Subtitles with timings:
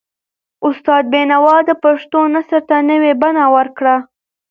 [0.67, 3.95] استاد بینوا د پښتو نثر ته نوي بڼه ورکړه.